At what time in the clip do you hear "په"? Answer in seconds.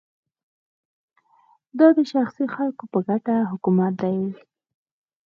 2.91-2.99